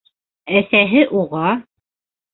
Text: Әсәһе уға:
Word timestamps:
Әсәһе 0.61 1.05
уға: 1.21 1.55